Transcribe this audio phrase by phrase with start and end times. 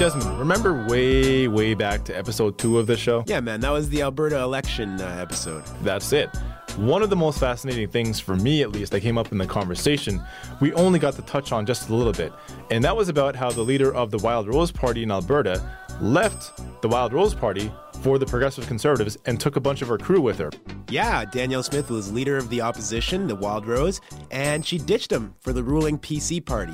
[0.00, 3.22] Desmond, remember way, way back to episode two of the show?
[3.26, 5.62] Yeah, man, that was the Alberta election uh, episode.
[5.82, 6.34] That's it.
[6.78, 9.46] One of the most fascinating things, for me at least, that came up in the
[9.46, 10.22] conversation,
[10.58, 12.32] we only got to touch on just a little bit.
[12.70, 15.62] And that was about how the leader of the Wild Rose Party in Alberta
[16.00, 17.70] left the Wild Rose Party
[18.00, 20.50] for the Progressive Conservatives and took a bunch of her crew with her.
[20.88, 25.34] Yeah, Danielle Smith was leader of the opposition, the Wild Rose, and she ditched him
[25.40, 26.72] for the ruling PC party.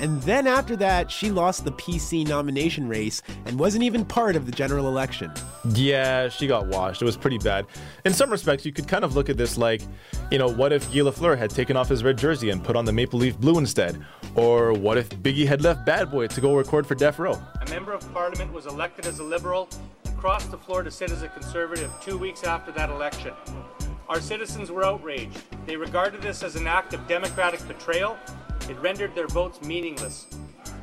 [0.00, 4.46] And then after that, she lost the PC nomination race and wasn't even part of
[4.46, 5.30] the general election.
[5.74, 7.02] Yeah, she got washed.
[7.02, 7.66] It was pretty bad.
[8.06, 9.82] In some respects, you could kind of look at this like,
[10.30, 12.86] you know, what if Guy Lafleur had taken off his red jersey and put on
[12.86, 14.02] the Maple Leaf blue instead?
[14.36, 17.38] Or what if Biggie had left Bad Boy to go record for Death Row?
[17.60, 19.68] A member of parliament was elected as a liberal
[20.06, 23.34] and crossed the floor to sit as a conservative two weeks after that election.
[24.08, 25.38] Our citizens were outraged.
[25.66, 28.16] They regarded this as an act of democratic betrayal
[28.70, 30.26] it rendered their votes meaningless.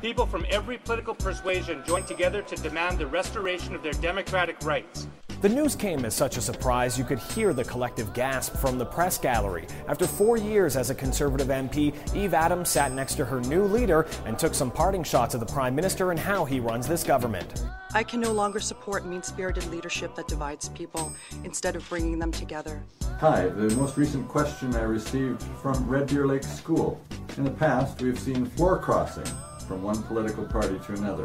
[0.02, 5.08] People from every political persuasion joined together to demand the restoration of their democratic rights.
[5.40, 8.84] The news came as such a surprise you could hear the collective gasp from the
[8.84, 9.66] press gallery.
[9.86, 14.06] After four years as a Conservative MP, Eve Adams sat next to her new leader
[14.26, 17.64] and took some parting shots of the Prime Minister and how he runs this government.
[17.94, 21.10] I can no longer support mean spirited leadership that divides people
[21.44, 22.82] instead of bringing them together.
[23.18, 27.00] Hi, the most recent question I received from Red Deer Lake School.
[27.38, 29.24] In the past, we've seen floor crossing
[29.66, 31.24] from one political party to another.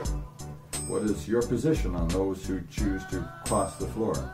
[0.87, 4.33] What is your position on those who choose to cross the floor?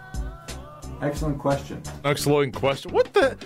[1.02, 1.82] Excellent question.
[2.04, 2.92] Excellent question.
[2.92, 3.38] What the?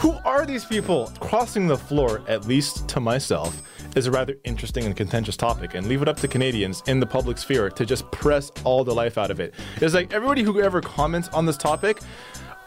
[0.00, 1.12] Who are these people?
[1.20, 3.62] Crossing the floor, at least to myself,
[3.96, 7.06] is a rather interesting and contentious topic, and leave it up to Canadians in the
[7.06, 9.54] public sphere to just press all the life out of it.
[9.80, 12.00] It's like everybody who ever comments on this topic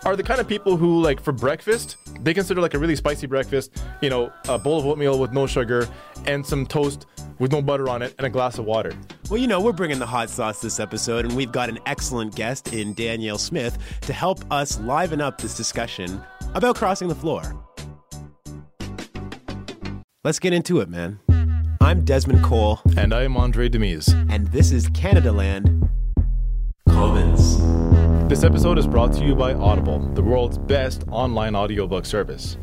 [0.06, 3.25] are the kind of people who, like, for breakfast, they consider like a really spicy
[3.25, 5.88] breakfast, you know, a bowl of oatmeal with no sugar
[6.25, 7.06] and some toast
[7.40, 8.94] with no butter on it and a glass of water.
[9.29, 12.35] Well, you know, we're bringing the hot sauce this episode, and we've got an excellent
[12.35, 16.22] guest in Danielle Smith to help us liven up this discussion
[16.53, 17.41] about crossing the floor.
[20.25, 21.19] Let's get into it, man.
[21.81, 22.79] I'm Desmond Cole.
[22.95, 24.07] And I am Andray Domise.
[24.31, 25.89] And this is Canadaland
[26.88, 27.57] Commons.
[28.29, 32.56] This episode is brought to you by Audible, the world's best online audiobook service.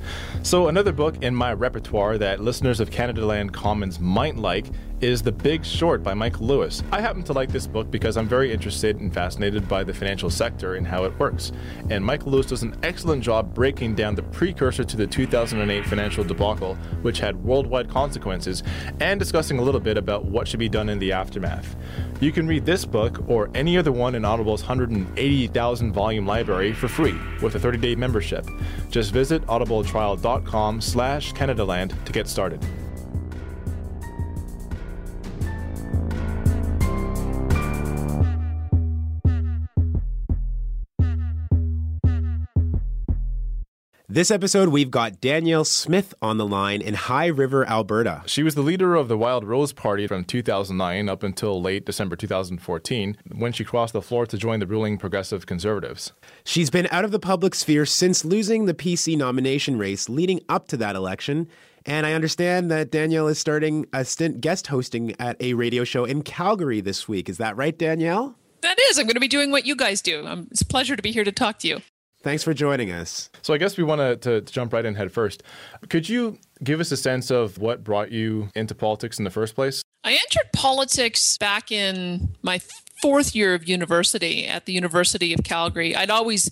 [0.42, 4.64] So, another book in my repertoire that listeners of Canadaland Commons might like
[5.00, 6.82] is The Big Short by Michael Lewis.
[6.92, 10.28] I happen to like this book because I'm very interested and fascinated by the financial
[10.28, 11.52] sector and how it works.
[11.88, 16.22] And Michael Lewis does an excellent job breaking down the precursor to the 2008 financial
[16.22, 18.62] debacle, which had worldwide consequences,
[19.00, 21.76] and discussing a little bit about what should be done in the aftermath.
[22.20, 26.88] You can read this book or any other one in Audible's 180,000 volume library for
[26.88, 28.46] free with a 30-day membership.
[28.90, 32.64] Just visit audibletrial.com slash Canadaland to get started.
[44.20, 48.22] This episode, we've got Danielle Smith on the line in High River, Alberta.
[48.26, 52.16] She was the leader of the Wild Rose Party from 2009 up until late December
[52.16, 56.12] 2014 when she crossed the floor to join the ruling Progressive Conservatives.
[56.44, 60.68] She's been out of the public sphere since losing the PC nomination race leading up
[60.68, 61.48] to that election.
[61.86, 66.04] And I understand that Danielle is starting a stint guest hosting at a radio show
[66.04, 67.30] in Calgary this week.
[67.30, 68.36] Is that right, Danielle?
[68.60, 68.98] That is.
[68.98, 70.26] I'm going to be doing what you guys do.
[70.26, 71.80] Um, it's a pleasure to be here to talk to you.
[72.22, 73.30] Thanks for joining us.
[73.40, 75.42] So I guess we want to, to jump right in head first.
[75.88, 79.54] Could you give us a sense of what brought you into politics in the first
[79.54, 79.82] place?
[80.04, 82.60] I entered politics back in my
[83.00, 85.96] fourth year of university at the University of Calgary.
[85.96, 86.50] I'd always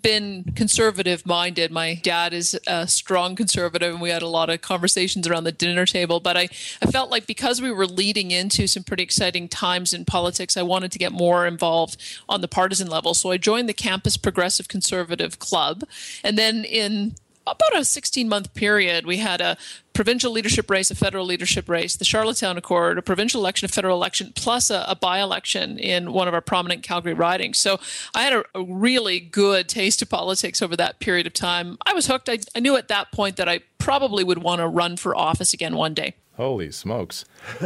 [0.00, 1.70] been conservative minded.
[1.70, 5.52] My dad is a strong conservative, and we had a lot of conversations around the
[5.52, 6.20] dinner table.
[6.20, 6.48] But I,
[6.82, 10.62] I felt like because we were leading into some pretty exciting times in politics, I
[10.62, 11.96] wanted to get more involved
[12.28, 13.14] on the partisan level.
[13.14, 15.84] So I joined the Campus Progressive Conservative Club.
[16.22, 17.14] And then in
[17.46, 19.56] about a 16 month period, we had a
[19.92, 23.96] provincial leadership race, a federal leadership race, the Charlottetown Accord, a provincial election, a federal
[23.96, 27.58] election, plus a, a by election in one of our prominent Calgary ridings.
[27.58, 27.80] So
[28.14, 31.78] I had a, a, really good taste of politics over that period of time.
[31.86, 32.28] I was hooked.
[32.28, 35.54] I, I knew at that point that I probably would want to run for office
[35.54, 36.14] again one day.
[36.36, 37.24] Holy smokes.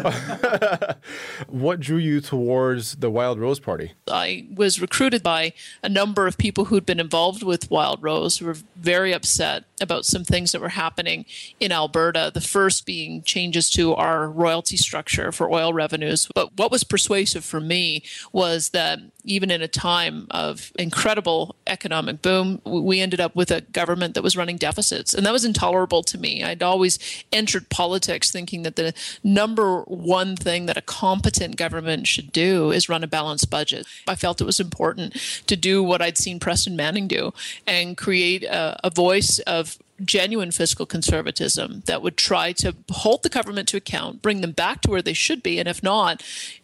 [1.48, 3.94] what drew you towards the Wild Rose Party?
[4.06, 8.46] I was recruited by a number of people who'd been involved with Wild Rose who
[8.46, 11.24] were very upset about some things that were happening
[11.58, 12.30] in Alberta.
[12.32, 16.28] The first being changes to our royalty structure for oil revenues.
[16.32, 22.22] But what was persuasive for me was that even in a time of incredible economic
[22.22, 25.12] boom, we ended up with a government that was running deficits.
[25.14, 26.44] And that was intolerable to me.
[26.44, 26.98] I'd always
[27.32, 32.88] entered politics thinking that the number one thing that a competent government should do is
[32.88, 33.86] run a balanced budget.
[34.06, 35.14] I felt it was important
[35.46, 37.32] to do what I'd seen Preston Manning do
[37.66, 43.28] and create a, a voice of genuine fiscal conservatism that would try to hold the
[43.28, 46.22] government to account, bring them back to where they should be, and if not,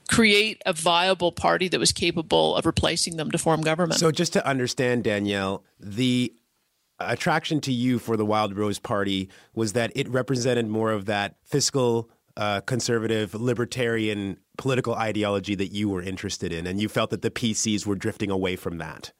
[0.08, 4.00] create a viable party that was capable of replacing them to form government.
[4.00, 6.32] So, just to understand, Danielle, the
[6.98, 11.36] attraction to you for the Wild Rose Party was that it represented more of that
[11.44, 17.22] fiscal, uh, conservative, libertarian political ideology that you were interested in, and you felt that
[17.22, 19.12] the PCs were drifting away from that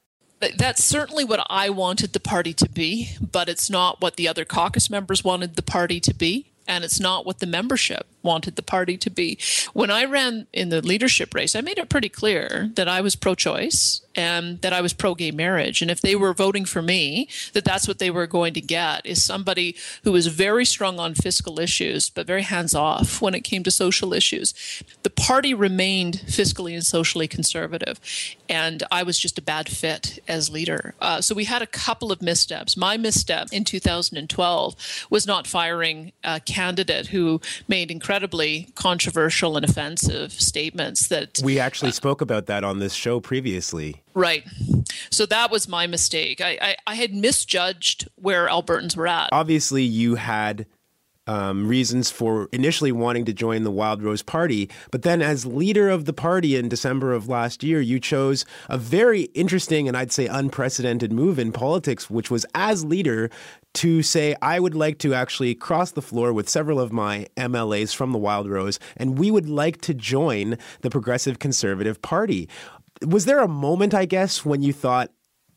[0.57, 4.45] that's certainly what I wanted the party to be, but it's not what the other
[4.45, 8.63] caucus members wanted the party to be, and it's not what the membership wanted the
[8.63, 9.39] party to be.
[9.73, 13.17] When I ran in the leadership race, I made it pretty clear that I was
[13.17, 15.83] pro choice and that I was pro gay marriage.
[15.83, 19.05] And if they were voting for me, that that's what they were going to get
[19.05, 23.41] is somebody who was very strong on fiscal issues, but very hands off when it
[23.41, 24.83] came to social issues.
[25.03, 28.01] The party remained fiscally and socially conservative.
[28.49, 30.95] And I was just a bad fit as leader.
[31.01, 32.77] Uh, so we had a couple of missteps.
[32.77, 40.33] My misstep in 2012 was not firing a candidate who made incredibly controversial and offensive
[40.33, 44.03] statements that we actually uh, spoke about that on this show previously.
[44.17, 44.45] Right.
[45.11, 46.41] So that was my mistake.
[46.41, 49.29] I, I, I had misjudged where Albertans were at.
[49.31, 50.65] Obviously, you had
[51.27, 54.71] um, reasons for initially wanting to join the Wild Rose Party.
[54.91, 58.79] But then, as leader of the party in December of last year, you chose a
[58.79, 63.29] very interesting and I'd say unprecedented move in politics, which was as leader
[63.75, 67.95] to say, I would like to actually cross the floor with several of my MLAs
[67.95, 72.49] from the Wild Rose, and we would like to join the Progressive Conservative Party.
[73.03, 75.11] Was there a moment, I guess, when you thought,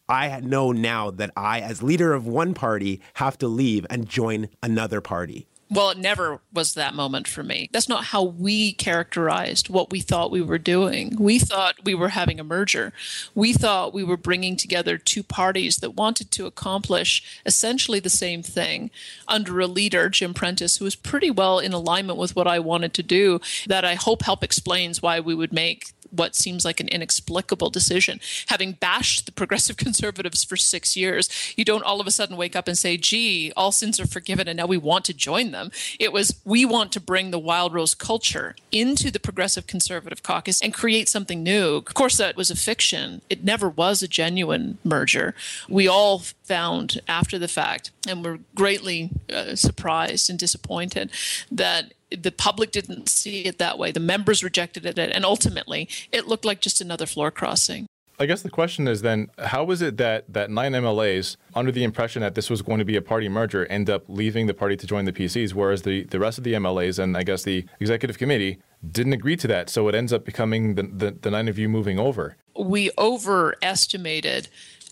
[0.07, 4.49] I know now that I, as leader of one party, have to leave and join
[4.63, 5.47] another party?
[5.71, 7.69] Well, it never was that moment for me.
[7.71, 11.15] That's not how we characterized what we thought we were doing.
[11.19, 12.91] We thought we were having a merger.
[13.35, 18.41] We thought we were bringing together two parties that wanted to accomplish essentially the same
[18.41, 18.89] thing
[19.27, 22.95] under a leader, Jim Prentice, who was pretty well in alignment with what I wanted
[22.95, 26.87] to do, that I hope help explains why we would make what seems like an
[26.87, 28.19] inexplicable decision.
[28.47, 32.55] Having bashed the progressive conservatives for six years, you don't all of a sudden wake
[32.55, 35.71] up and say, gee, all sins are forgiven and now we want to join them.
[35.99, 40.61] It was, we want to bring the Wild Rose culture into the progressive conservative caucus
[40.61, 41.77] and create something new.
[41.77, 43.21] Of course, that was a fiction.
[43.29, 45.35] It never was a genuine merger.
[45.67, 51.11] We all found after the fact, and were greatly uh, surprised and disappointed
[51.51, 53.91] that the public didn't see it that way.
[53.91, 57.87] The members rejected it, and ultimately, it looked like just another floor crossing.
[58.21, 61.85] I guess the question is then, how was it that that nine MLAs, under the
[61.85, 64.75] impression that this was going to be a party merger, end up leaving the party
[64.75, 67.65] to join the PCs, whereas the, the rest of the MLAs and I guess the
[67.79, 68.59] executive committee
[68.91, 71.69] didn't agree to that, so it ends up becoming the, the, the nine of you
[71.69, 72.35] moving over?
[72.57, 74.49] We overestimated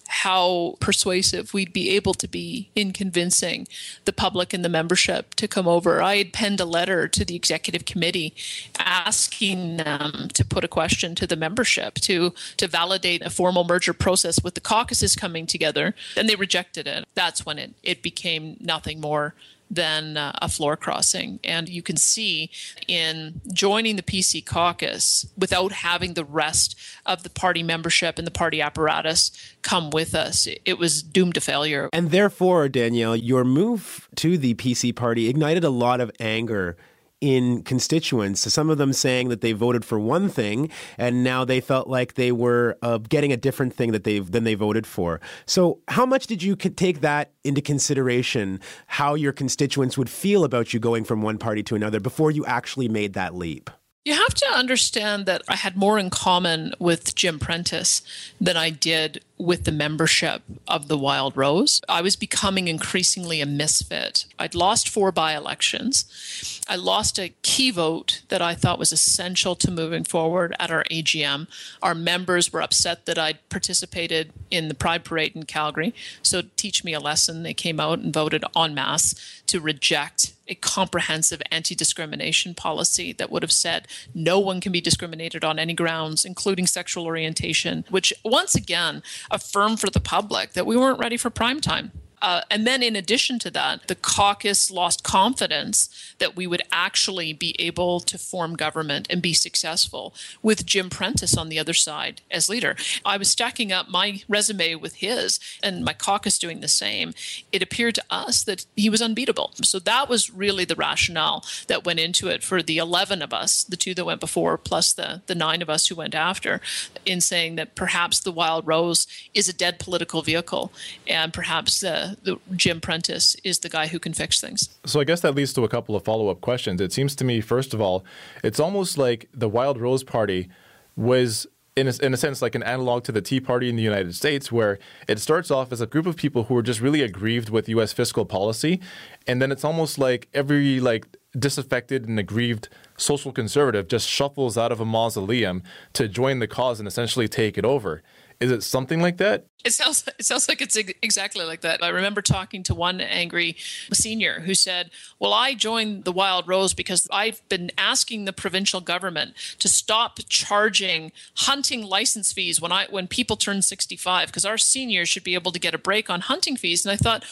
[0.08, 3.68] how persuasive we'd be able to be in convincing
[4.06, 6.02] the public and the membership to come over.
[6.02, 8.34] I had penned a letter to the executive committee
[8.80, 13.94] asking them to put a question to the membership to to validate a formal merger
[13.94, 17.06] process with the caucuses coming together, and they rejected it.
[17.16, 19.34] That's when it, it became nothing more
[19.69, 21.39] than uh, a floor crossing.
[21.43, 22.50] And you can see
[22.88, 28.31] in joining the PC caucus without having the rest of the party membership and the
[28.31, 29.31] party apparatus
[29.62, 31.89] come with us, it was doomed to failure.
[31.91, 36.77] And therefore, Danielle, your move to the PC party ignited a lot of anger
[37.21, 38.41] in constituents.
[38.41, 41.88] So Some of them saying that they voted for one thing and now they felt
[41.88, 45.19] like they were uh, getting a different thing that they than they voted for.
[45.45, 48.59] So, how much did you take that into consideration?
[48.88, 52.45] How your constituents would feel about you going from one party to another before you
[52.45, 53.69] actually made that leap?
[54.08, 58.02] You have to understand that I had more in common with Jim Prentice
[58.40, 61.82] than I did with the membership of the Wild Rose.
[61.90, 64.24] I was becoming increasingly a misfit.
[64.40, 66.62] I'd lost four by elections.
[66.70, 70.86] I lost a key vote that I thought was essential to moving forward at our
[70.90, 71.48] AGM.
[71.82, 75.94] Our members were upset that I'd participated in the Pride Parade in Calgary.
[76.22, 80.56] So, teach me a lesson, they came out and voted en masse to reject a
[80.56, 85.74] comprehensive anti discrimination policy that would have said no one can be discriminated on any
[85.74, 91.18] grounds, including sexual orientation, which once again affirmed for the public that we weren't ready
[91.18, 91.92] for prime time.
[92.21, 97.31] Uh, and then, in addition to that, the caucus lost confidence that we would actually
[97.31, 102.21] be able to form government and be successful with Jim Prentice on the other side
[102.31, 102.75] as leader.
[103.05, 107.13] I was stacking up my resume with his and my caucus doing the same.
[107.51, 109.51] It appeared to us that he was unbeatable.
[109.63, 113.63] So that was really the rationale that went into it for the 11 of us,
[113.63, 116.62] the two that went before, plus the, the nine of us who went after,
[117.05, 120.71] in saying that perhaps the Wild Rose is a dead political vehicle
[121.07, 124.78] and perhaps the the Jim Prentice is the guy who can fix things.
[124.86, 126.82] So I guess that leads to a couple of follow up questions.
[126.82, 128.06] It seems to me, first of all,
[128.44, 130.50] it's almost like the Wild Rose Party
[130.96, 131.48] was
[131.78, 134.16] in a, in a sense like an analog to the Tea Party in the United
[134.16, 137.50] States, where it starts off as a group of people who are just really aggrieved
[137.50, 137.94] with U.S.
[137.94, 138.82] fiscal policy,
[139.28, 141.06] and then it's almost like every like
[141.38, 145.62] disaffected and aggrieved social conservative just shuffles out of a mausoleum
[145.94, 148.02] to join the cause and essentially take it over.
[148.39, 149.46] Is it something like that?
[149.65, 151.84] It sounds it sounds like it's exactly like that.
[151.84, 153.58] I remember talking to one angry
[153.91, 158.79] senior who said, "Well, I joined the Wild Rose because I've been asking the provincial
[158.79, 164.58] government to stop charging hunting license fees when I when people turn 65 because our
[164.58, 167.25] seniors should be able to get a break on hunting fees." And I thought,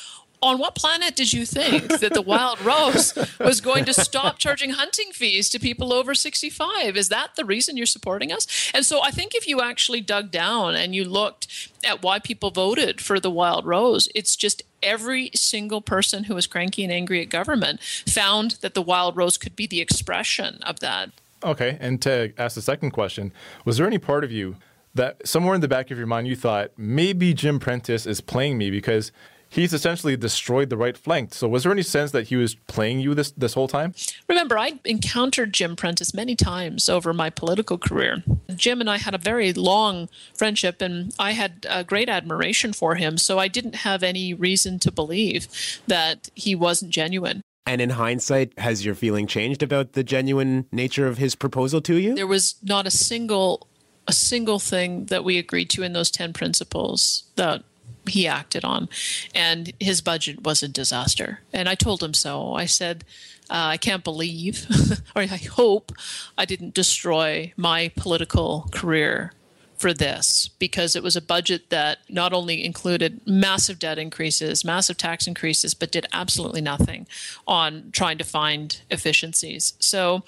[0.45, 4.71] on what planet did you think that the Wild Rose was going to stop charging
[4.71, 6.95] hunting fees to people over 65?
[6.95, 8.71] Is that the reason you're supporting us?
[8.73, 12.51] And so I think if you actually dug down and you looked at why people
[12.51, 17.21] voted for the Wild Rose, it's just every single person who was cranky and angry
[17.21, 21.09] at government found that the Wild Rose could be the expression of that.
[21.43, 21.77] Okay.
[21.79, 23.33] And to ask the second question,
[23.65, 24.57] was there any part of you
[24.93, 28.57] that somewhere in the back of your mind you thought maybe Jim Prentice is playing
[28.57, 29.11] me because
[29.55, 31.33] he's essentially destroyed the right flank.
[31.33, 33.93] So was there any sense that he was playing you this this whole time?
[34.27, 38.24] Remember, I encountered Jim Prentice many times over my political career.
[38.55, 42.95] Jim and I had a very long friendship, and I had a great admiration for
[42.95, 43.17] him.
[43.17, 45.47] So I didn't have any reason to believe
[45.88, 47.41] that he wasn't genuine.
[47.67, 51.95] And in hindsight, has your feeling changed about the genuine nature of his proposal to
[51.95, 52.13] you?
[52.13, 53.67] There was not a single
[54.07, 57.63] a single thing that we agreed to in those 10 principles that
[58.07, 58.89] he acted on.
[59.33, 61.41] And his budget was a disaster.
[61.53, 62.53] And I told him so.
[62.53, 63.03] I said,
[63.50, 64.67] uh, I can't believe,
[65.15, 65.91] or I hope
[66.38, 69.33] I didn't destroy my political career
[69.77, 74.97] for this because it was a budget that not only included massive debt increases, massive
[74.97, 77.07] tax increases, but did absolutely nothing
[77.47, 79.74] on trying to find efficiencies.
[79.79, 80.24] So,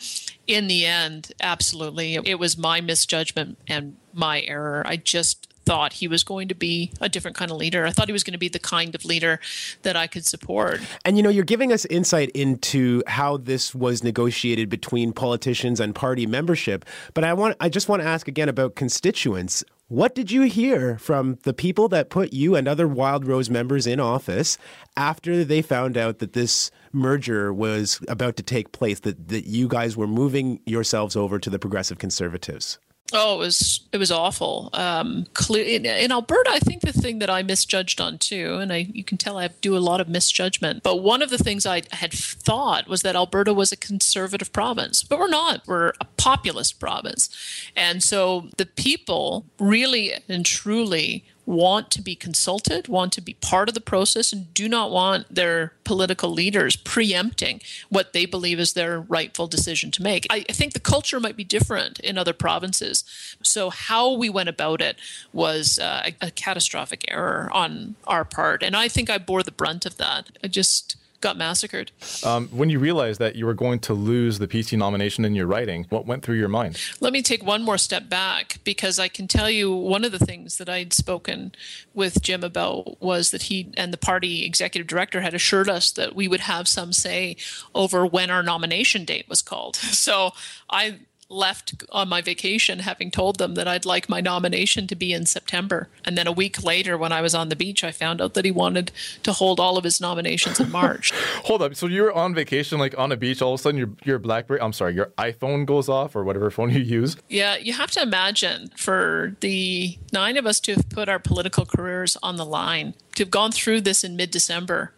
[0.46, 4.84] in the end, absolutely, it was my misjudgment and my error.
[4.86, 7.86] I just thought he was going to be a different kind of leader.
[7.86, 9.42] I thought he was going to be the kind of leader
[9.82, 10.80] that I could support.
[11.04, 15.94] And you know, you're giving us insight into how this was negotiated between politicians and
[15.94, 19.66] party membership, but I want I just want to ask again about constituents.
[19.90, 23.88] What did you hear from the people that put you and other Wild Rose members
[23.88, 24.58] in office
[24.96, 29.68] after they found out that this merger was about to take place, that, that you
[29.68, 32.80] guys were moving yourselves over to the Progressive Conservatives?
[33.14, 34.70] Oh, it was it was awful.
[34.74, 38.88] Um, in, in, Alberta, I think the thing that I misjudged on too, and I
[38.92, 40.84] you can tell I do a lot of misjudgment.
[40.84, 45.04] But one of the things I had thought was that Alberta was a conservative province,
[45.04, 45.62] but we're not.
[45.68, 47.30] We're a populist province,
[47.78, 53.70] and so the people really and truly want to be consulted, want to be part
[53.70, 58.74] of the process, and do not want their political leaders preempting what they believe is
[58.74, 60.28] their rightful decision to make.
[60.30, 63.06] I, think the culture might be different in other provinces.
[63.42, 64.98] So, how we went about it
[65.32, 68.62] was uh, a, a catastrophic error on our part.
[68.62, 70.38] And I think I bore the brunt of that.
[70.44, 71.92] I just got massacred.
[72.24, 75.48] Um, when you realized that you were going to lose the PC nomination in your
[75.48, 76.80] riding, what went through your mind?
[77.00, 80.20] Let me take one more step back because I can tell you one of the
[80.20, 81.54] things that I'd spoken
[81.94, 86.16] with Jim about was that he and the party executive director had assured us that
[86.16, 87.36] we would have some say
[87.74, 89.78] over when our nomination date was called.
[89.98, 90.32] So
[90.70, 95.12] I left on my vacation having told them that I'd like my nomination to be
[95.12, 95.90] in September.
[96.06, 98.46] And then a week later, when I was on the beach, I found out that
[98.46, 98.92] he wanted
[99.24, 101.12] to hold all of his nominations in March.
[101.44, 101.76] Hold up.
[101.76, 104.20] So you were on vacation, like on a beach, all of a sudden your, your
[104.20, 107.16] Blackberry, I'm sorry, your iPhone goes off or whatever phone you use?
[107.30, 111.66] Yeah, you have to imagine for the nine of us to have put our political
[111.66, 114.94] careers on the line, to have gone through this in mid December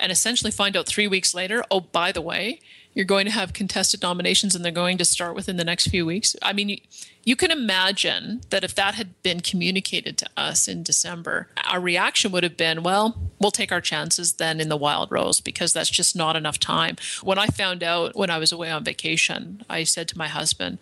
[0.00, 2.60] and essentially find out three weeks later, oh, by the way,
[2.94, 6.04] you're going to have contested nominations and they're going to start within the next few
[6.04, 6.36] weeks.
[6.42, 6.78] I mean, you,
[7.24, 12.32] you can imagine that if that had been communicated to us in December, our reaction
[12.32, 15.90] would have been, well, we'll take our chances then in the Wild Rose because that's
[15.90, 16.96] just not enough time.
[17.22, 20.78] When I found out when I was away on vacation, I said to my husband,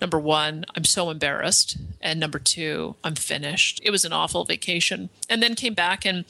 [0.00, 1.76] number one, I'm so embarrassed.
[2.00, 3.80] And number two, I'm finished.
[3.82, 5.10] It was an awful vacation.
[5.28, 6.24] And then came back and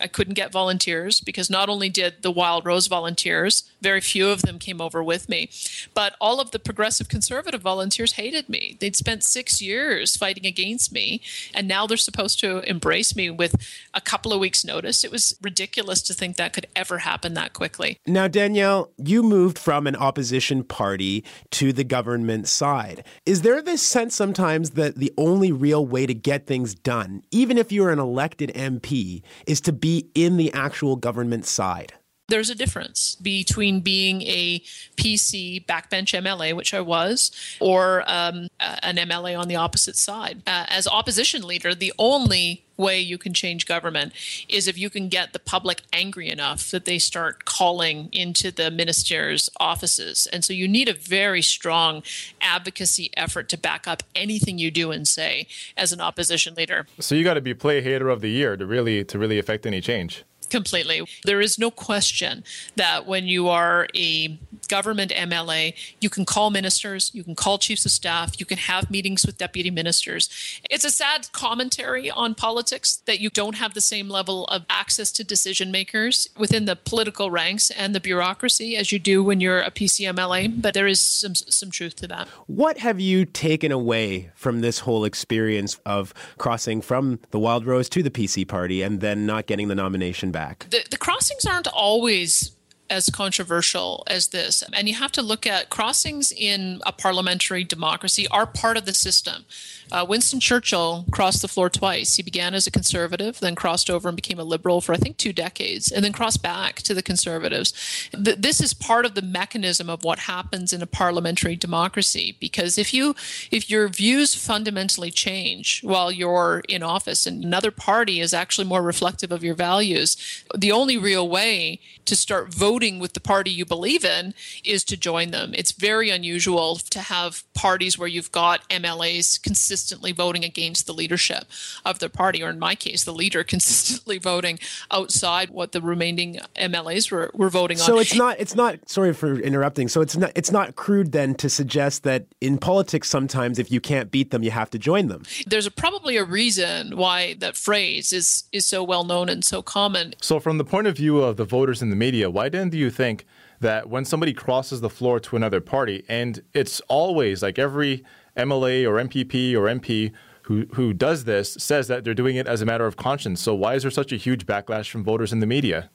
[0.00, 4.42] I couldn't get volunteers because not only did the Wild Rose volunteers, very few of
[4.42, 5.50] them came over with me,
[5.94, 8.76] but all of the progressive conservative volunteers hated me.
[8.80, 11.20] They'd spent six years fighting against me.
[11.54, 13.56] And now they're supposed to embrace me with
[13.92, 15.04] a couple of weeks' notice.
[15.04, 17.98] It was ridiculous to think that could ever happen that quickly.
[18.06, 23.04] Now, Danielle, you moved from an opposition party to the government side.
[23.26, 27.58] Is there this sense sometimes that the only real way to get things done, even
[27.58, 31.94] if you're an elected MP, is to be in the actual government side?
[32.28, 34.60] There's a difference between being a
[34.96, 40.42] PC backbench MLA, which I was, or um, an MLA on the opposite side.
[40.46, 44.12] Uh, as opposition leader, the only way you can change government
[44.48, 48.70] is if you can get the public angry enough that they start calling into the
[48.70, 50.26] minister's offices.
[50.32, 52.02] And so you need a very strong
[52.40, 56.86] advocacy effort to back up anything you do and say as an opposition leader.
[56.98, 59.66] So you got to be play hater of the year to really to really affect
[59.66, 60.24] any change.
[60.50, 61.02] Completely.
[61.24, 62.44] There is no question
[62.76, 67.84] that when you are a government MLA, you can call ministers, you can call chiefs
[67.84, 70.28] of staff, you can have meetings with deputy ministers.
[70.70, 75.12] It's a sad commentary on politics that you don't have the same level of access
[75.12, 79.60] to decision makers within the political ranks and the bureaucracy as you do when you're
[79.60, 82.28] a PCMLA, but there is some some truth to that.
[82.46, 87.88] What have you taken away from this whole experience of crossing from the Wild Rose
[87.90, 90.66] to the PC party and then not getting the nomination back?
[90.68, 92.50] The, the crossings aren't always
[92.90, 94.62] as controversial as this.
[94.72, 98.92] And you have to look at crossings in a parliamentary democracy are part of the
[98.92, 99.46] system.
[99.94, 102.16] Uh, Winston Churchill crossed the floor twice.
[102.16, 105.18] He began as a conservative, then crossed over and became a liberal for, I think,
[105.18, 107.72] two decades, and then crossed back to the conservatives.
[108.10, 112.36] Th- this is part of the mechanism of what happens in a parliamentary democracy.
[112.40, 113.14] Because if you
[113.52, 118.82] if your views fundamentally change while you're in office, and another party is actually more
[118.82, 120.16] reflective of your values,
[120.56, 124.96] the only real way to start voting with the party you believe in is to
[124.96, 125.52] join them.
[125.54, 129.40] It's very unusual to have parties where you've got MLAs
[129.84, 131.44] consistently voting against the leadership
[131.84, 134.58] of their party, or in my case, the leader consistently voting
[134.90, 138.00] outside what the remaining MLAs were, were voting So on.
[138.00, 139.88] it's not it's not sorry for interrupting.
[139.88, 143.80] So it's not it's not crude then to suggest that in politics sometimes if you
[143.80, 145.22] can't beat them you have to join them.
[145.46, 149.60] There's a, probably a reason why that phrase is is so well known and so
[149.60, 150.14] common.
[150.20, 152.90] So, from the point of view of the voters in the media, why didn't you
[152.90, 153.26] think
[153.60, 158.04] that when somebody crosses the floor to another party, and it's always like every
[158.36, 160.12] MLA or MPP or MP
[160.44, 163.40] who, who does this says that they're doing it as a matter of conscience.
[163.40, 165.90] So, why is there such a huge backlash from voters in the media?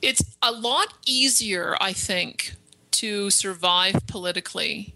[0.00, 2.54] It's a lot easier, I think,
[2.92, 4.94] to survive politically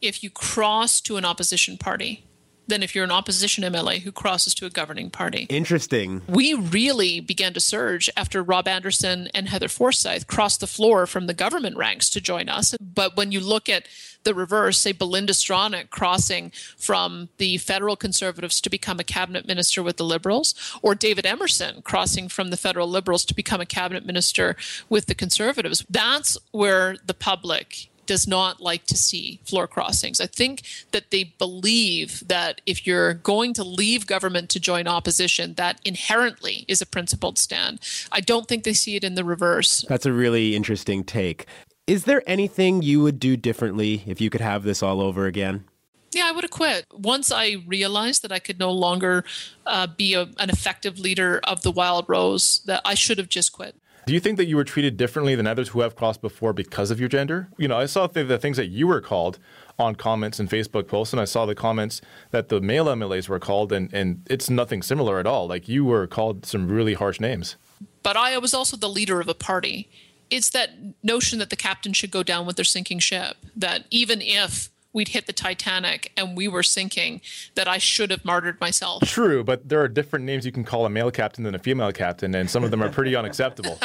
[0.00, 2.24] if you cross to an opposition party
[2.68, 5.46] than if you're an opposition MLA who crosses to a governing party.
[5.48, 6.22] Interesting.
[6.28, 11.26] We really began to surge after Rob Anderson and Heather Forsyth crossed the floor from
[11.26, 12.74] the government ranks to join us.
[12.78, 13.88] But when you look at
[14.24, 19.82] the reverse, say Belinda Stronach crossing from the federal conservatives to become a cabinet minister
[19.82, 24.04] with the liberals, or David Emerson crossing from the federal liberals to become a cabinet
[24.04, 24.56] minister
[24.88, 30.18] with the conservatives, that's where the public does not like to see floor crossings.
[30.18, 35.54] I think that they believe that if you're going to leave government to join opposition,
[35.54, 37.80] that inherently is a principled stand.
[38.10, 39.84] I don't think they see it in the reverse.
[39.88, 41.46] That's a really interesting take.
[41.88, 45.64] Is there anything you would do differently if you could have this all over again?
[46.12, 46.84] Yeah, I would have quit.
[46.92, 49.24] Once I realized that I could no longer
[49.64, 53.52] uh, be a, an effective leader of the Wild Rose, that I should have just
[53.52, 53.74] quit.
[54.04, 56.90] Do you think that you were treated differently than others who have crossed before because
[56.90, 57.48] of your gender?
[57.56, 59.38] You know, I saw the, the things that you were called
[59.78, 63.38] on comments and Facebook posts, and I saw the comments that the male MLAs were
[63.38, 65.48] called, and, and it's nothing similar at all.
[65.48, 67.56] Like you were called some really harsh names.
[68.02, 69.88] But I was also the leader of a party.
[70.30, 70.70] It's that
[71.02, 75.08] notion that the captain should go down with their sinking ship, that even if we'd
[75.08, 77.20] hit the Titanic and we were sinking,
[77.54, 79.02] that I should have martyred myself.
[79.04, 81.92] True, but there are different names you can call a male captain than a female
[81.92, 83.78] captain, and some of them are pretty unacceptable.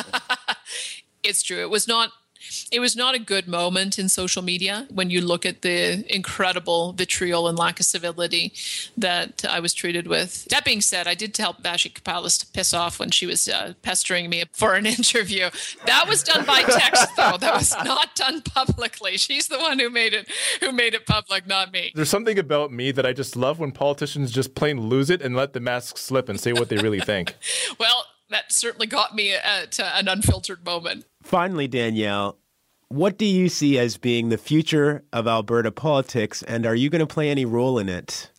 [1.23, 1.61] it's true.
[1.61, 2.11] It was not
[2.71, 6.93] it was not a good moment in social media when you look at the incredible
[6.93, 8.53] vitriol and lack of civility
[8.97, 10.45] that I was treated with.
[10.45, 13.73] That being said, I did tell Vassy Kapelos to piss off when she was uh,
[13.81, 15.49] pestering me for an interview.
[15.85, 17.37] That was done by text, though.
[17.37, 19.17] That was not done publicly.
[19.17, 20.29] She's the one who made it
[20.59, 21.91] who made it public, not me.
[21.95, 25.35] There's something about me that I just love when politicians just plain lose it and
[25.35, 27.35] let the mask slip and say what they really think.
[27.79, 31.05] well, that certainly got me at uh, an unfiltered moment.
[31.33, 32.37] Finally, Danielle,
[32.89, 36.99] what do you see as being the future of Alberta politics, and are you going
[36.99, 38.29] to play any role in it?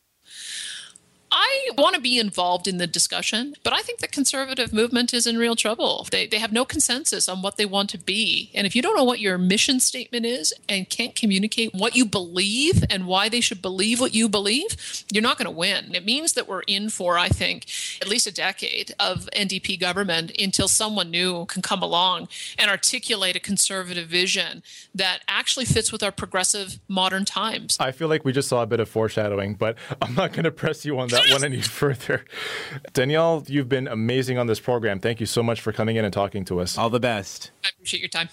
[1.46, 5.26] I want to be involved in the discussion, but I think the conservative movement is
[5.26, 6.06] in real trouble.
[6.10, 8.50] They, they have no consensus on what they want to be.
[8.54, 12.06] And if you don't know what your mission statement is and can't communicate what you
[12.06, 15.94] believe and why they should believe what you believe, you're not going to win.
[15.94, 17.66] It means that we're in for, I think,
[18.00, 22.28] at least a decade of NDP government until someone new can come along
[22.58, 24.62] and articulate a conservative vision
[24.94, 27.76] that actually fits with our progressive modern times.
[27.78, 30.50] I feel like we just saw a bit of foreshadowing, but I'm not going to
[30.50, 32.24] press you on that one any further.
[32.92, 35.00] Danielle, you've been amazing on this program.
[35.00, 36.78] Thank you so much for coming in and talking to us.
[36.78, 37.50] All the best.
[37.64, 38.28] I appreciate your time.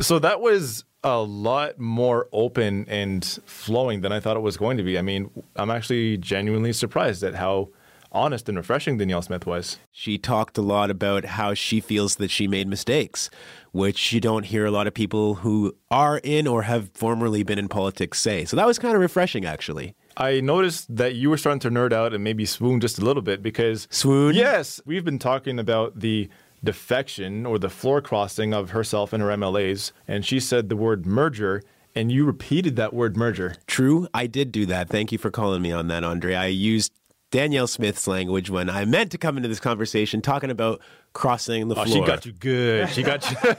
[0.00, 4.76] So that was a lot more open and flowing than I thought it was going
[4.76, 4.98] to be.
[4.98, 7.70] I mean, I'm actually genuinely surprised at how
[8.12, 9.78] honest and refreshing Danielle Smith was.
[9.92, 13.30] She talked a lot about how she feels that she made mistakes,
[13.72, 17.58] which you don't hear a lot of people who are in or have formerly been
[17.58, 18.44] in politics say.
[18.44, 19.94] So that was kind of refreshing, actually.
[20.16, 23.22] I noticed that you were starting to nerd out and maybe swoon just a little
[23.22, 23.86] bit because.
[23.90, 24.34] Swoon?
[24.34, 24.80] Yes.
[24.86, 26.28] We've been talking about the
[26.64, 31.06] defection or the floor crossing of herself and her MLAs, and she said the word
[31.06, 31.62] merger.
[31.94, 33.54] And you repeated that word merger.
[33.66, 34.90] True, I did do that.
[34.90, 36.36] Thank you for calling me on that, Andray.
[36.36, 36.92] I used
[37.30, 40.80] Danielle Smith's language when I meant to come into this conversation talking about
[41.14, 42.04] crossing the oh, floor.
[42.04, 42.88] She got you good.
[42.90, 43.36] She got you.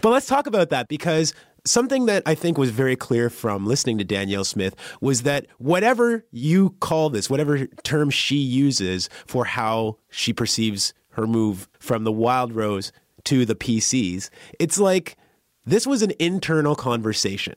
[0.00, 3.98] but let's talk about that because something that I think was very clear from listening
[3.98, 9.98] to Danielle Smith was that whatever you call this, whatever term she uses for how
[10.08, 12.92] she perceives her move from the Wild Rose
[13.24, 15.16] to the PCs, it's like
[15.64, 17.54] this was an internal conversation.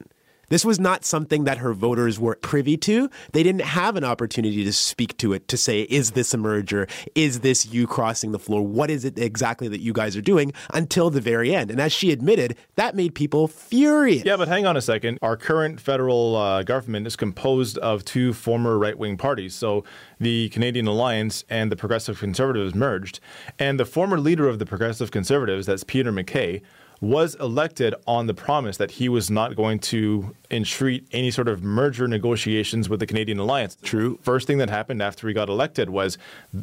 [0.50, 3.10] This was not something that her voters were privy to.
[3.32, 6.88] They didn't have an opportunity to speak to it to say, is this a merger?
[7.16, 8.62] Is this you crossing the floor?
[8.62, 11.72] What is it exactly that you guys are doing until the very end?
[11.72, 14.26] And as she admitted, that made people furious.
[14.26, 15.18] Yeah, but hang on a second.
[15.22, 19.56] Our current federal uh, government is composed of two former right wing parties.
[19.56, 19.84] So
[20.20, 23.20] the Canadian Alliance and the Progressive Conservatives merged.
[23.58, 26.62] And the former leader of the Progressive Conservatives, that's Peter MacKay,
[27.04, 31.62] was elected on the promise that he was not going to entreat any sort of
[31.62, 33.76] merger negotiations with the Canadian Alliance.
[33.82, 34.18] True.
[34.22, 36.18] First thing that happened after he got elected was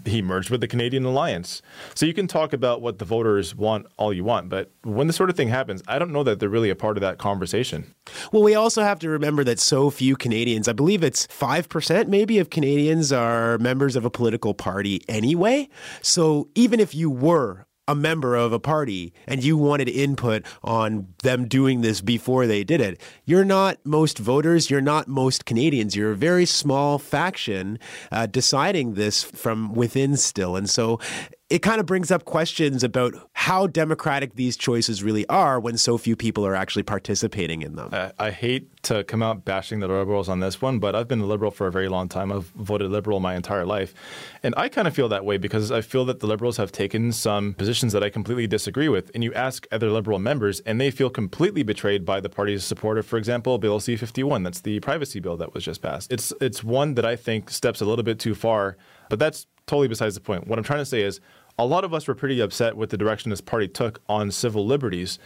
[0.07, 1.61] he merged with the Canadian Alliance.
[1.95, 5.17] So you can talk about what the voters want all you want, but when this
[5.17, 7.95] sort of thing happens, I don't know that they're really a part of that conversation.
[8.33, 12.39] Well, we also have to remember that so few Canadians, I believe it's 5% maybe
[12.39, 15.69] of Canadians are members of a political party anyway.
[16.01, 21.09] So even if you were a member of a party and you wanted input on
[21.25, 25.97] them doing this before they did it, you're not most voters, you're not most Canadians.
[25.97, 27.81] You're a very small faction
[28.13, 30.55] uh, deciding this from within still.
[30.55, 31.01] And so
[31.51, 35.99] it kind of brings up questions about how democratic these choices really are when so
[35.99, 37.91] few people are actually participating in them.
[38.21, 41.27] I hate to come out bashing the liberals on this one, but I've been a
[41.27, 42.31] liberal for a very long time.
[42.31, 43.93] I've voted liberal my entire life.
[44.45, 47.11] And I kind of feel that way because I feel that the liberals have taken
[47.11, 49.11] some positions that I completely disagree with.
[49.13, 52.97] And you ask other liberal members, and they feel completely betrayed by the party's support
[52.97, 54.45] of, for example, Bill C 51.
[54.45, 56.13] That's the privacy bill that was just passed.
[56.13, 58.77] It's, it's one that I think steps a little bit too far,
[59.09, 60.47] but that's totally besides the point.
[60.47, 61.21] What I'm trying to say is,
[61.61, 64.65] a lot of us were pretty upset with the direction this party took on civil
[64.67, 65.19] liberties.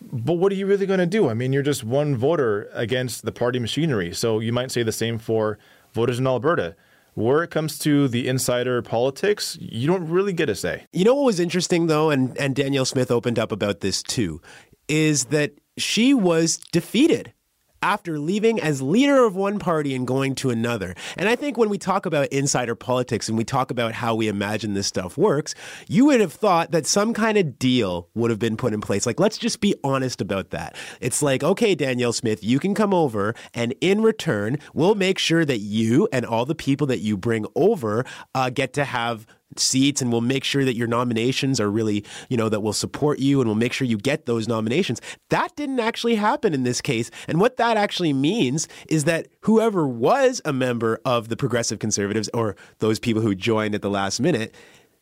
[0.00, 1.28] But what are you really going to do?
[1.28, 4.14] I mean, you're just one voter against the party machinery.
[4.14, 5.58] So you might say the same for
[5.92, 6.76] voters in Alberta.
[7.14, 10.84] Where it comes to the insider politics, you don't really get a say.
[10.92, 14.42] You know what was interesting, though, and, and Danielle Smith opened up about this too,
[14.86, 17.32] is that she was defeated
[17.86, 20.92] after leaving as leader of one party and going to another.
[21.16, 24.26] And I think when we talk about insider politics and we talk about how we
[24.26, 25.54] imagine this stuff works,
[25.86, 29.06] you would have thought that some kind of deal would have been put in place.
[29.06, 30.74] Like, let's just be honest about that.
[31.00, 35.44] It's like, okay, Danielle Smith, you can come over, and in return, we'll make sure
[35.44, 40.02] that you and all the people that you bring over uh, get to have seats
[40.02, 43.40] and we'll make sure that your nominations are really, you know, that we'll support you
[43.40, 45.00] and we'll make sure you get those nominations.
[45.30, 47.10] That didn't actually happen in this case.
[47.28, 52.28] And what that actually means is that whoever was a member of the progressive conservatives
[52.34, 54.54] or those people who joined at the last minute,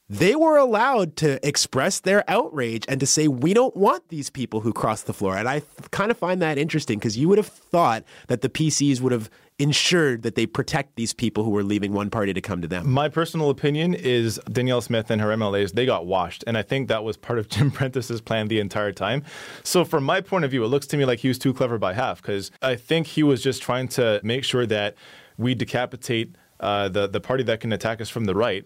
[0.09, 4.61] they were allowed to express their outrage and to say, we don't want these people
[4.61, 5.37] who cross the floor.
[5.37, 5.63] And I
[5.93, 9.31] kind of find that interesting because you would have thought that the PCs would have
[9.59, 12.91] ensured that they protect these people who were leaving one party to come to them.
[12.91, 16.43] My personal opinion is Danielle Smith and her MLAs, they got washed.
[16.47, 19.23] And I think that was part of Jim Prentice's plan the entire time.
[19.63, 21.79] So, from my point of view, it looks to me like he was too clever
[21.79, 24.97] by half because I think he was just trying to make sure that
[25.39, 28.65] we decapitate uh, the, the party that can attack us from the right.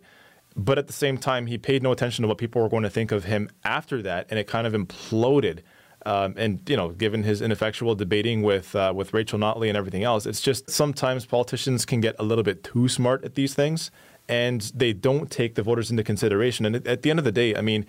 [0.57, 2.91] But at the same time, he paid no attention to what people were going to
[2.91, 5.61] think of him after that, and it kind of imploded.
[6.09, 10.05] Um, and you know, given his ineffectual debating with uh, with Rachel Notley and everything
[10.05, 13.91] else, it's just sometimes politicians can get a little bit too smart at these things,
[14.27, 16.65] and they don't take the voters into consideration.
[16.65, 17.85] And at the end of the day, I mean,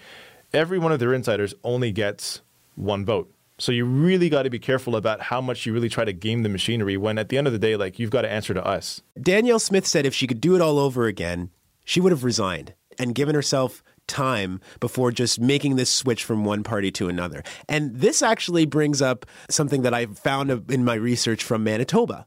[0.51, 2.41] every one of their insiders only gets
[2.75, 3.33] one vote.
[3.57, 6.43] So you really got to be careful about how much you really try to game
[6.43, 8.65] the machinery when at the end of the day, like you've got to answer to
[8.65, 9.01] us.
[9.21, 11.51] Danielle Smith said if she could do it all over again,
[11.85, 16.63] she would have resigned and given herself time before just making this switch from one
[16.63, 17.43] party to another.
[17.69, 22.25] And this actually brings up something that I found in my research from Manitoba.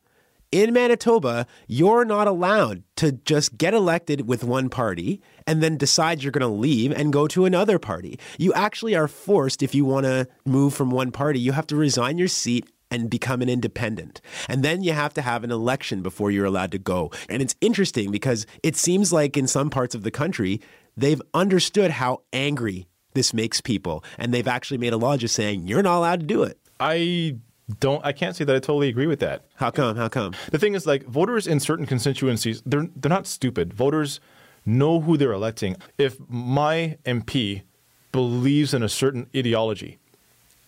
[0.52, 6.22] In Manitoba, you're not allowed to just get elected with one party and then decide
[6.22, 8.18] you're going to leave and go to another party.
[8.38, 11.76] You actually are forced, if you want to move from one party, you have to
[11.76, 14.20] resign your seat and become an independent.
[14.46, 17.10] And then you have to have an election before you're allowed to go.
[17.30, 20.60] And it's interesting because it seems like in some parts of the country,
[20.96, 24.04] they've understood how angry this makes people.
[24.18, 26.58] And they've actually made a law just saying, you're not allowed to do it.
[26.80, 27.36] I
[27.80, 29.44] don't I can't say that I totally agree with that.
[29.54, 29.96] How come?
[29.96, 30.34] How come?
[30.50, 33.72] The thing is like voters in certain constituencies, they're they're not stupid.
[33.72, 34.20] Voters
[34.66, 35.76] know who they're electing.
[35.98, 37.62] If my MP
[38.10, 39.98] believes in a certain ideology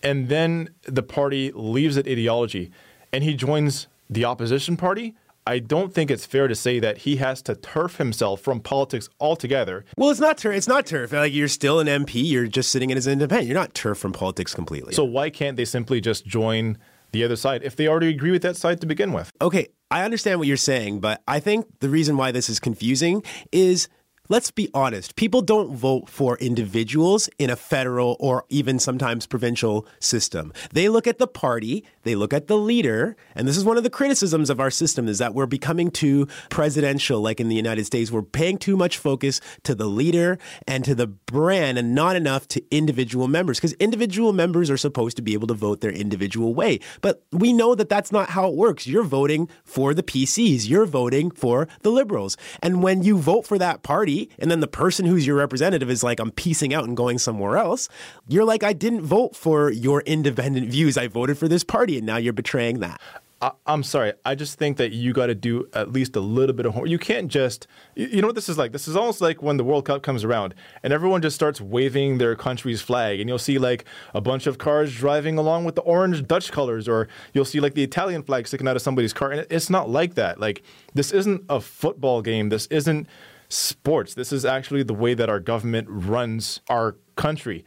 [0.01, 2.71] and then the party leaves that ideology
[3.13, 5.15] and he joins the opposition party,
[5.47, 9.09] I don't think it's fair to say that he has to turf himself from politics
[9.19, 9.85] altogether.
[9.95, 10.55] Well, it's not turf.
[10.55, 11.11] It's not turf.
[11.11, 12.27] Like you're still an MP.
[12.27, 13.47] You're just sitting in as an independent.
[13.47, 14.95] You're not turf from politics completely.
[14.95, 16.79] So why can't they simply just join
[17.11, 19.31] the other side if they already agree with that side to begin with?
[19.39, 23.23] Okay, I understand what you're saying, but I think the reason why this is confusing
[23.51, 23.87] is
[24.29, 29.87] let's be honest, people don't vote for individuals in a federal or even sometimes provincial
[29.99, 30.51] system.
[30.73, 33.83] They look at the party, they look at the leader, and this is one of
[33.83, 37.85] the criticisms of our system is that we're becoming too presidential like in the United
[37.85, 38.11] States.
[38.11, 42.47] We're paying too much focus to the leader and to the brand and not enough
[42.49, 46.53] to individual members because individual members are supposed to be able to vote their individual
[46.53, 46.79] way.
[47.01, 48.87] But we know that that's not how it works.
[48.87, 52.37] You're voting for the PCs, you're voting for the liberals.
[52.61, 56.03] And when you vote for that party, and then the person who's your representative is
[56.03, 57.89] like, I'm piecing out and going somewhere else,
[58.27, 60.97] you're like, I didn't vote for your independent views.
[60.97, 62.99] I voted for this party, and now you're betraying that.
[63.41, 64.13] I, am sorry.
[64.23, 66.89] I just think that you got to do at least a little bit of homework.
[66.89, 68.71] You can't just, you know what this is like?
[68.71, 72.17] This is almost like when the World Cup comes around and everyone just starts waving
[72.17, 75.81] their country's flag, and you'll see like a bunch of cars driving along with the
[75.81, 79.31] orange Dutch colors, or you'll see like the Italian flag sticking out of somebody's car.
[79.31, 80.39] And it's not like that.
[80.39, 82.49] Like, this isn't a football game.
[82.49, 83.07] This isn't
[83.55, 84.13] sports.
[84.13, 87.65] This is actually the way that our government runs our country.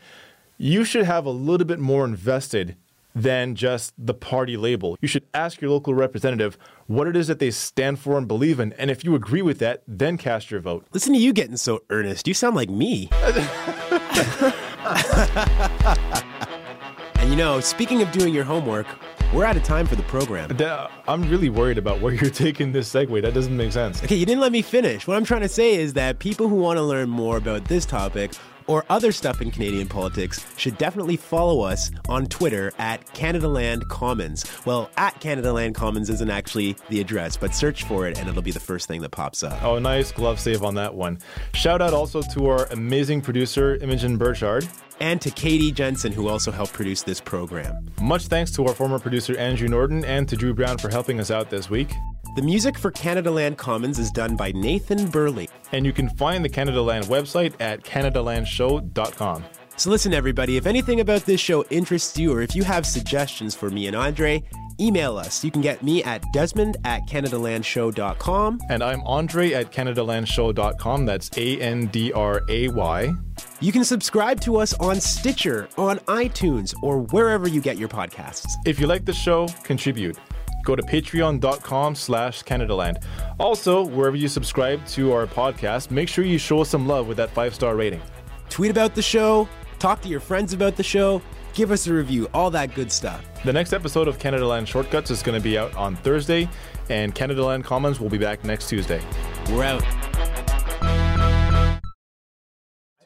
[0.58, 2.76] You should have a little bit more invested
[3.14, 4.96] than just the party label.
[5.00, 8.60] You should ask your local representative what it is that they stand for and believe
[8.60, 8.72] in.
[8.74, 10.86] And if you agree with that, then cast your vote.
[10.92, 12.28] Listen to you getting so earnest.
[12.28, 13.08] You sound like me.
[17.16, 18.86] and you know, speaking of doing your homework,
[19.32, 20.50] we're out of time for the program.
[21.06, 23.20] I'm really worried about where you're taking this segue.
[23.22, 24.02] That doesn't make sense.
[24.02, 25.06] Okay, you didn't let me finish.
[25.06, 27.84] What I'm trying to say is that people who want to learn more about this
[27.84, 28.32] topic
[28.66, 34.44] or other stuff in Canadian politics should definitely follow us on Twitter at Canadaland Commons.
[34.64, 38.50] Well, at Canadaland Commons isn't actually the address, but search for it and it'll be
[38.50, 39.62] the first thing that pops up.
[39.62, 41.18] Oh, nice glove save on that one.
[41.54, 44.68] Shout out also to our amazing producer, Imogen Burchard.
[45.00, 47.88] And to Katie Jensen, who also helped produce this program.
[48.00, 51.30] Much thanks to our former producer, Andrew Norton, and to Drew Brown for helping us
[51.30, 51.92] out this week.
[52.36, 55.48] The music for Canadaland Commons is done by Nathan Burley.
[55.72, 59.44] And you can find the Canadaland website at CanadaLandShow.com.
[59.76, 63.54] So listen, everybody, if anything about this show interests you or if you have suggestions
[63.54, 64.42] for me and Andray,
[64.80, 65.44] email us.
[65.44, 68.58] You can get me at desmond at canadalandshow.com.
[68.70, 71.06] And I'm Andray at CanadaLandShow.com.
[71.06, 73.14] That's A N D R A Y.
[73.60, 78.46] You can subscribe to us on Stitcher, on iTunes, or wherever you get your podcasts.
[78.64, 80.16] If you like the show, contribute.
[80.64, 83.02] Go to patreon.com slash CanadaLand.
[83.38, 87.16] Also, wherever you subscribe to our podcast, make sure you show us some love with
[87.16, 88.02] that five-star rating.
[88.50, 89.48] Tweet about the show,
[89.78, 91.22] talk to your friends about the show,
[91.54, 93.24] give us a review, all that good stuff.
[93.44, 96.48] The next episode of Canadaland Shortcuts is going to be out on Thursday,
[96.90, 99.00] and Canadaland Commons will be back next Tuesday.
[99.50, 100.07] We're out.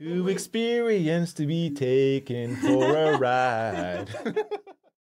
[0.02, 4.08] To experience to be taken for a ride.